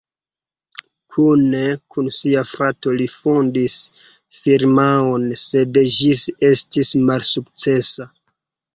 Kune 1.15 1.59
kun 1.95 2.09
sia 2.21 2.45
frato 2.53 2.95
li 3.03 3.07
fondis 3.17 3.77
firmaon, 4.41 5.31
sed 5.45 5.81
ĝis 6.01 6.27
estis 6.53 6.95
malsukcesa. 7.07 8.15